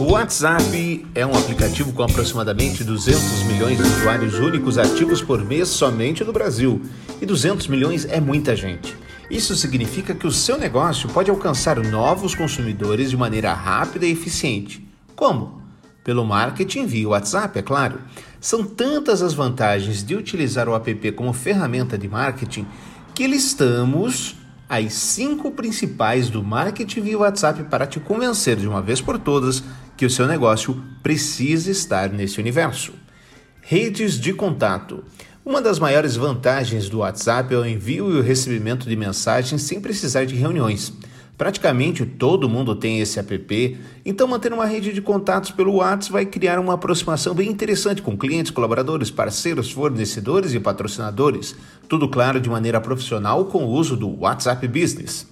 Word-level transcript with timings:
O 0.00 0.12
WhatsApp 0.12 1.04
é 1.12 1.26
um 1.26 1.36
aplicativo 1.36 1.92
com 1.92 2.04
aproximadamente 2.04 2.84
200 2.84 3.42
milhões 3.42 3.76
de 3.76 3.82
usuários 3.82 4.34
únicos 4.34 4.78
ativos 4.78 5.20
por 5.20 5.44
mês 5.44 5.66
somente 5.66 6.22
no 6.22 6.32
Brasil. 6.32 6.80
E 7.20 7.26
200 7.26 7.66
milhões 7.66 8.04
é 8.04 8.20
muita 8.20 8.54
gente. 8.54 8.96
Isso 9.28 9.56
significa 9.56 10.14
que 10.14 10.24
o 10.24 10.30
seu 10.30 10.56
negócio 10.56 11.08
pode 11.08 11.30
alcançar 11.32 11.80
novos 11.80 12.32
consumidores 12.32 13.10
de 13.10 13.16
maneira 13.16 13.52
rápida 13.52 14.06
e 14.06 14.12
eficiente. 14.12 14.88
Como? 15.16 15.60
Pelo 16.04 16.24
marketing 16.24 16.86
via 16.86 17.08
WhatsApp, 17.08 17.58
é 17.58 17.62
claro. 17.62 18.00
São 18.40 18.62
tantas 18.62 19.20
as 19.20 19.34
vantagens 19.34 20.04
de 20.04 20.14
utilizar 20.14 20.68
o 20.68 20.76
app 20.76 21.10
como 21.10 21.32
ferramenta 21.32 21.98
de 21.98 22.06
marketing 22.06 22.66
que 23.16 23.26
listamos 23.26 24.36
as 24.68 24.92
cinco 24.92 25.50
principais 25.50 26.30
do 26.30 26.44
marketing 26.44 27.00
via 27.00 27.18
WhatsApp 27.18 27.64
para 27.64 27.86
te 27.86 27.98
convencer 27.98 28.56
de 28.56 28.68
uma 28.68 28.80
vez 28.80 29.00
por 29.00 29.18
todas 29.18 29.64
que 29.98 30.06
o 30.06 30.10
seu 30.10 30.28
negócio 30.28 30.80
precisa 31.02 31.72
estar 31.72 32.08
nesse 32.08 32.38
universo. 32.38 32.92
Redes 33.60 34.14
de 34.14 34.32
contato. 34.32 35.02
Uma 35.44 35.60
das 35.60 35.80
maiores 35.80 36.14
vantagens 36.14 36.88
do 36.88 36.98
WhatsApp 36.98 37.52
é 37.52 37.58
o 37.58 37.66
envio 37.66 38.12
e 38.12 38.18
o 38.18 38.22
recebimento 38.22 38.88
de 38.88 38.94
mensagens 38.94 39.62
sem 39.62 39.80
precisar 39.80 40.24
de 40.24 40.36
reuniões. 40.36 40.92
Praticamente 41.36 42.06
todo 42.06 42.48
mundo 42.48 42.76
tem 42.76 43.00
esse 43.00 43.18
app, 43.18 43.78
então 44.04 44.28
manter 44.28 44.52
uma 44.52 44.66
rede 44.66 44.92
de 44.92 45.02
contatos 45.02 45.50
pelo 45.50 45.74
WhatsApp 45.74 46.12
vai 46.12 46.26
criar 46.26 46.60
uma 46.60 46.74
aproximação 46.74 47.34
bem 47.34 47.50
interessante 47.50 48.00
com 48.00 48.16
clientes, 48.16 48.52
colaboradores, 48.52 49.10
parceiros, 49.10 49.72
fornecedores 49.72 50.54
e 50.54 50.60
patrocinadores. 50.60 51.56
Tudo 51.88 52.08
claro 52.08 52.40
de 52.40 52.48
maneira 52.48 52.80
profissional 52.80 53.46
com 53.46 53.64
o 53.64 53.70
uso 53.70 53.96
do 53.96 54.20
WhatsApp 54.20 54.66
Business. 54.68 55.26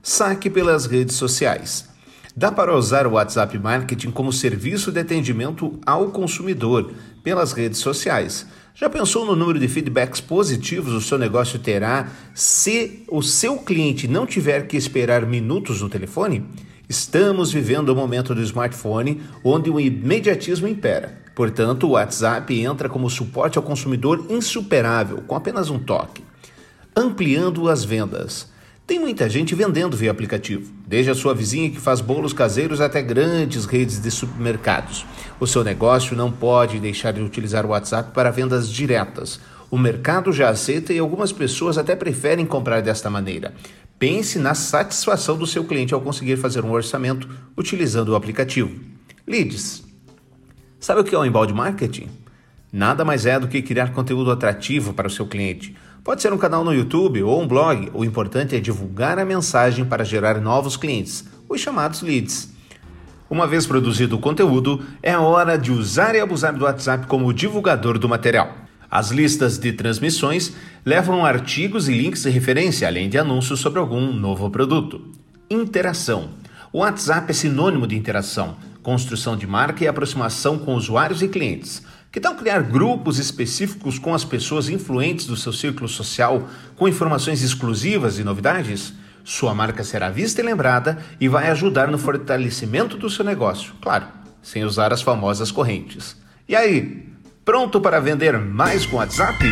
Saque 0.00 0.48
pelas 0.48 0.86
redes 0.86 1.16
sociais. 1.16 1.91
Dá 2.34 2.50
para 2.50 2.74
usar 2.74 3.06
o 3.06 3.12
WhatsApp 3.12 3.58
Marketing 3.58 4.10
como 4.10 4.32
serviço 4.32 4.90
de 4.90 5.00
atendimento 5.00 5.78
ao 5.84 6.10
consumidor 6.10 6.90
pelas 7.22 7.52
redes 7.52 7.78
sociais. 7.78 8.46
Já 8.74 8.88
pensou 8.88 9.26
no 9.26 9.36
número 9.36 9.58
de 9.58 9.68
feedbacks 9.68 10.18
positivos 10.18 10.94
o 10.94 11.00
seu 11.00 11.18
negócio 11.18 11.58
terá 11.58 12.08
se 12.34 13.04
o 13.10 13.20
seu 13.20 13.58
cliente 13.58 14.08
não 14.08 14.24
tiver 14.24 14.66
que 14.66 14.78
esperar 14.78 15.26
minutos 15.26 15.82
no 15.82 15.90
telefone? 15.90 16.46
Estamos 16.88 17.52
vivendo 17.52 17.90
o 17.90 17.94
momento 17.94 18.34
do 18.34 18.42
smartphone 18.42 19.20
onde 19.44 19.68
o 19.68 19.78
imediatismo 19.78 20.66
impera. 20.66 21.20
Portanto, 21.34 21.86
o 21.86 21.90
WhatsApp 21.90 22.58
entra 22.58 22.88
como 22.88 23.10
suporte 23.10 23.58
ao 23.58 23.64
consumidor 23.64 24.26
insuperável 24.30 25.18
com 25.26 25.36
apenas 25.36 25.68
um 25.68 25.78
toque. 25.78 26.24
Ampliando 26.96 27.68
as 27.68 27.84
vendas. 27.84 28.51
Tem 28.84 28.98
muita 28.98 29.28
gente 29.28 29.54
vendendo 29.54 29.96
via 29.96 30.10
aplicativo, 30.10 30.72
desde 30.86 31.10
a 31.10 31.14
sua 31.14 31.34
vizinha 31.34 31.70
que 31.70 31.80
faz 31.80 32.00
bolos 32.00 32.32
caseiros 32.32 32.80
até 32.80 33.00
grandes 33.00 33.64
redes 33.64 34.00
de 34.00 34.10
supermercados. 34.10 35.06
O 35.38 35.46
seu 35.46 35.62
negócio 35.62 36.16
não 36.16 36.32
pode 36.32 36.80
deixar 36.80 37.12
de 37.12 37.22
utilizar 37.22 37.64
o 37.64 37.68
WhatsApp 37.68 38.12
para 38.12 38.30
vendas 38.30 38.68
diretas. 38.68 39.40
O 39.70 39.78
mercado 39.78 40.32
já 40.32 40.50
aceita 40.50 40.92
e 40.92 40.98
algumas 40.98 41.30
pessoas 41.32 41.78
até 41.78 41.94
preferem 41.94 42.44
comprar 42.44 42.82
desta 42.82 43.08
maneira. 43.08 43.54
Pense 44.00 44.38
na 44.38 44.52
satisfação 44.52 45.38
do 45.38 45.46
seu 45.46 45.64
cliente 45.64 45.94
ao 45.94 46.00
conseguir 46.00 46.36
fazer 46.36 46.64
um 46.64 46.72
orçamento 46.72 47.28
utilizando 47.56 48.08
o 48.08 48.16
aplicativo. 48.16 48.74
Leads. 49.24 49.84
Sabe 50.80 51.00
o 51.00 51.04
que 51.04 51.14
é 51.14 51.18
o 51.18 51.24
inbound 51.24 51.54
marketing? 51.54 52.08
Nada 52.72 53.04
mais 53.04 53.26
é 53.26 53.38
do 53.38 53.46
que 53.46 53.62
criar 53.62 53.92
conteúdo 53.92 54.32
atrativo 54.32 54.92
para 54.92 55.06
o 55.06 55.10
seu 55.10 55.26
cliente. 55.26 55.76
Pode 56.04 56.20
ser 56.20 56.32
um 56.32 56.38
canal 56.38 56.64
no 56.64 56.74
YouTube 56.74 57.22
ou 57.22 57.40
um 57.40 57.46
blog, 57.46 57.88
o 57.94 58.04
importante 58.04 58.56
é 58.56 58.60
divulgar 58.60 59.20
a 59.20 59.24
mensagem 59.24 59.84
para 59.84 60.04
gerar 60.04 60.40
novos 60.40 60.76
clientes, 60.76 61.24
os 61.48 61.60
chamados 61.60 62.02
leads. 62.02 62.52
Uma 63.30 63.46
vez 63.46 63.68
produzido 63.68 64.16
o 64.16 64.18
conteúdo, 64.18 64.82
é 65.00 65.16
hora 65.16 65.56
de 65.56 65.70
usar 65.70 66.16
e 66.16 66.20
abusar 66.20 66.56
do 66.56 66.64
WhatsApp 66.64 67.06
como 67.06 67.32
divulgador 67.32 68.00
do 68.00 68.08
material. 68.08 68.52
As 68.90 69.12
listas 69.12 69.58
de 69.58 69.72
transmissões 69.72 70.52
levam 70.84 71.24
artigos 71.24 71.88
e 71.88 71.94
links 71.94 72.24
de 72.24 72.30
referência, 72.30 72.88
além 72.88 73.08
de 73.08 73.16
anúncios 73.16 73.60
sobre 73.60 73.78
algum 73.78 74.12
novo 74.12 74.50
produto. 74.50 75.12
Interação. 75.48 76.30
O 76.72 76.80
WhatsApp 76.80 77.30
é 77.30 77.32
sinônimo 77.32 77.86
de 77.86 77.94
interação, 77.94 78.56
construção 78.82 79.36
de 79.36 79.46
marca 79.46 79.84
e 79.84 79.86
aproximação 79.86 80.58
com 80.58 80.74
usuários 80.74 81.22
e 81.22 81.28
clientes. 81.28 81.80
Que 82.12 82.20
tal 82.20 82.34
criar 82.34 82.62
grupos 82.62 83.18
específicos 83.18 83.98
com 83.98 84.12
as 84.12 84.22
pessoas 84.22 84.68
influentes 84.68 85.24
do 85.24 85.34
seu 85.34 85.50
círculo 85.50 85.88
social 85.88 86.46
com 86.76 86.86
informações 86.86 87.42
exclusivas 87.42 88.18
e 88.18 88.22
novidades? 88.22 88.92
Sua 89.24 89.54
marca 89.54 89.82
será 89.82 90.10
vista 90.10 90.42
e 90.42 90.44
lembrada 90.44 91.02
e 91.18 91.26
vai 91.26 91.48
ajudar 91.48 91.90
no 91.90 91.96
fortalecimento 91.96 92.98
do 92.98 93.08
seu 93.08 93.24
negócio, 93.24 93.72
claro, 93.80 94.04
sem 94.42 94.62
usar 94.62 94.92
as 94.92 95.00
famosas 95.00 95.50
correntes. 95.50 96.14
E 96.46 96.54
aí, 96.54 97.08
pronto 97.46 97.80
para 97.80 97.98
vender 97.98 98.38
mais 98.38 98.84
com 98.84 98.96
WhatsApp? 98.96 99.42